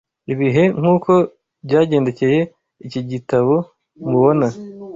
[0.33, 1.11] ibihe nk’uko
[1.65, 2.39] byagendekeye
[2.85, 3.55] iki gitabo
[4.09, 4.47] mubona